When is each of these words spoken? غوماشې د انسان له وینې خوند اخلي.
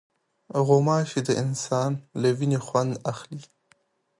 غوماشې 0.67 1.19
د 1.27 1.29
انسان 1.43 1.91
له 2.21 2.29
وینې 2.37 2.59
خوند 2.65 2.93
اخلي. 3.11 3.41